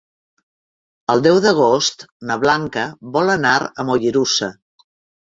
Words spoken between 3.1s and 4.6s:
vol anar a Mollerussa.